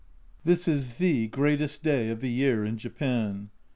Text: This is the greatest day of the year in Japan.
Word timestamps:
This 0.43 0.67
is 0.67 0.97
the 0.97 1.27
greatest 1.27 1.83
day 1.83 2.09
of 2.09 2.21
the 2.21 2.31
year 2.31 2.65
in 2.65 2.79
Japan. 2.79 3.51